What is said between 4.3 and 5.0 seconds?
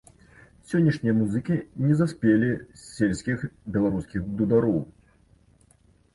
дудароў.